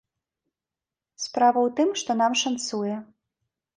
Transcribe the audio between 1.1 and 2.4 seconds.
Справа ў тым, што нам